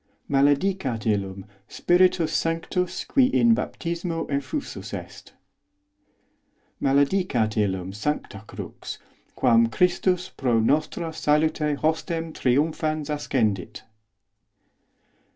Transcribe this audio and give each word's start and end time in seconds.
Maledicat 0.27 1.01
os 1.01 1.05
illum 1.05 1.45
Spiritus 1.67 2.33
Sanctus 2.33 3.03
qui 3.05 3.27
in 3.27 3.53
baptismo 3.53 4.25
ef 4.31 4.51
os 4.55 4.63
fusus 4.73 4.95
est. 4.95 5.33
Maledicat 6.81 7.55
illum 7.55 7.93
sancta 7.93 8.43
crux, 8.47 8.97
quam 9.35 9.67
Christus 9.67 10.29
pro 10.29 10.59
nostrâ 10.59 11.13
salute 11.13 11.75
hostem 11.77 12.33
triumphans 12.33 13.09
ascendit. 13.11 13.83